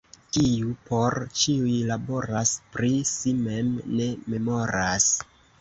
[0.35, 5.13] Kiu por ĉiuj laboras, pri si mem ne memoras.